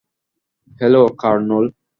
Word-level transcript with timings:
Hello, 0.79 1.03
Kurnool! 1.21 1.65